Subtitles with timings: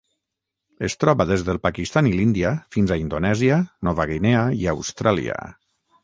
[0.85, 3.59] Es troba des del Pakistan i l'Índia fins a Indonèsia,
[3.89, 5.37] Nova Guinea i Austràlia.